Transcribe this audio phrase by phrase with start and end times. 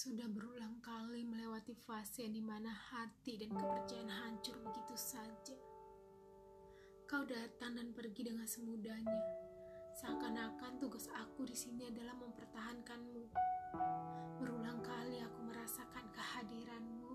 [0.00, 5.52] Sudah berulang kali melewati fase di mana hati dan kepercayaan hancur begitu saja.
[7.04, 9.20] Kau datang dan pergi dengan semudahnya.
[10.00, 13.24] Seakan-akan tugas aku di sini adalah mempertahankanmu.
[14.40, 17.12] Berulang kali aku merasakan kehadiranmu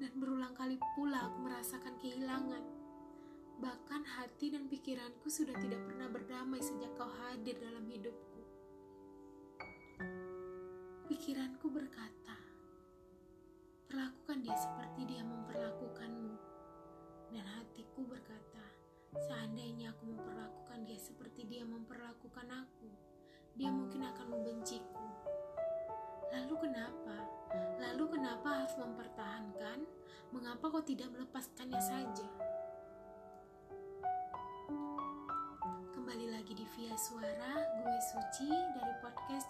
[0.00, 2.64] dan berulang kali pula aku merasakan kehilangan.
[3.60, 8.35] Bahkan hati dan pikiranku sudah tidak pernah berdamai sejak kau hadir dalam hidupku.
[11.26, 12.38] Pikiranku berkata,
[13.90, 16.38] perlakukan dia seperti dia memperlakukanmu.
[17.34, 18.62] Dan hatiku berkata,
[19.26, 22.86] seandainya aku memperlakukan dia seperti dia memperlakukan aku,
[23.58, 25.02] dia mungkin akan membenciku.
[26.30, 27.18] Lalu kenapa?
[27.82, 29.82] Lalu kenapa harus mempertahankan?
[30.30, 32.30] Mengapa kau tidak melepaskannya saja?
[35.90, 38.46] Kembali lagi di Via Suara, gue Suci
[38.78, 39.45] dari podcast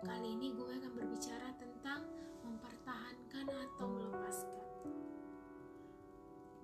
[0.00, 2.08] Kali ini gue akan berbicara tentang
[2.40, 4.64] mempertahankan atau melepaskan.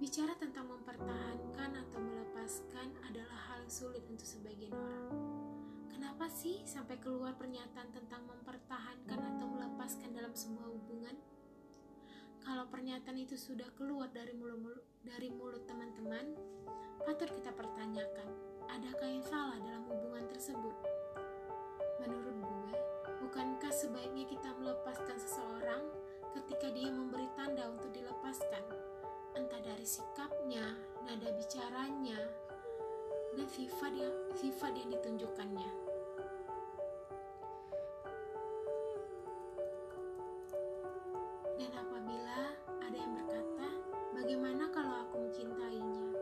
[0.00, 5.12] Bicara tentang mempertahankan atau melepaskan adalah hal sulit untuk sebagian orang.
[5.92, 11.16] Kenapa sih sampai keluar pernyataan tentang mempertahankan atau melepaskan dalam sebuah hubungan?
[12.40, 16.40] Kalau pernyataan itu sudah keluar dari mulut, dari mulut teman-teman,
[17.04, 18.32] patut kita pertanyakan,
[18.72, 20.76] adakah yang salah dalam hubungan tersebut?
[22.00, 22.75] Menurut gue,
[23.70, 25.82] sebaiknya kita melepaskan seseorang
[26.36, 28.62] ketika dia memberi tanda untuk dilepaskan?
[29.36, 30.64] Entah dari sikapnya,
[31.04, 32.20] nada bicaranya,
[33.36, 35.70] dan sifat yang, sifat yang ditunjukkannya.
[41.60, 42.40] Dan apabila
[42.80, 43.68] ada yang berkata,
[44.16, 46.16] bagaimana kalau aku mencintainya?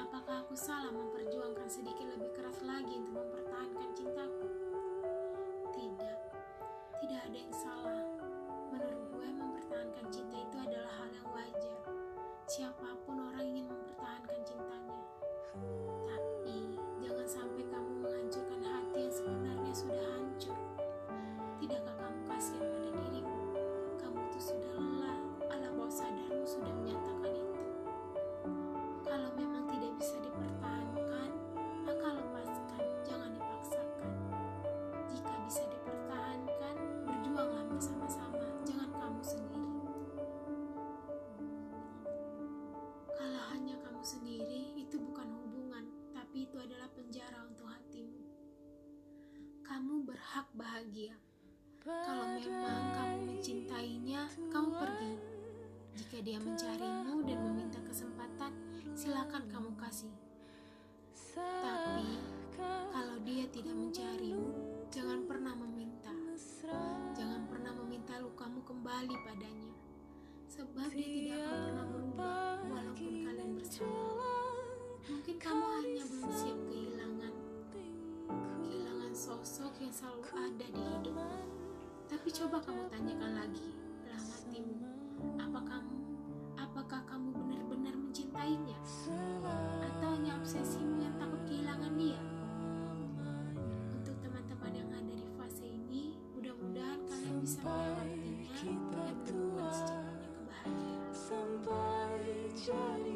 [0.00, 4.55] Apakah aku salah memperjuangkan sedikit lebih keras lagi untuk mempertahankan cintaku?
[7.36, 7.85] Tidak, tidak ada
[44.06, 45.82] sendiri, itu bukan hubungan,
[46.14, 48.22] tapi itu adalah penjara untuk hatimu.
[49.66, 51.18] Kamu berhak bahagia.
[51.82, 55.14] Kalau memang kamu mencintainya, kamu pergi.
[55.98, 58.54] Jika dia mencarimu dan meminta kesempatan,
[58.94, 60.14] silakan kamu kasih.
[61.34, 62.22] Tapi,
[62.94, 64.54] kalau dia tidak mencarimu,
[64.86, 66.14] jangan pernah meminta.
[67.18, 69.74] Jangan pernah meminta lukamu kembali padanya.
[70.46, 71.10] Sebab dia
[79.46, 81.14] sosok yang selalu ada di hidup.
[82.10, 83.70] Tapi coba kamu tanyakan lagi
[84.02, 84.74] dalam hatimu,
[85.38, 85.98] apa kamu,
[86.58, 88.74] apakah kamu benar-benar mencintainya?
[89.86, 92.18] Atau hanya obsesimu yang takut kehilangan dia?
[93.94, 98.50] Untuk teman-teman yang ada di fase ini, mudah-mudahan kalian bisa melewatinya
[98.98, 101.10] dan menemukan secepatnya kebahagiaan.
[101.14, 103.14] sampai jadi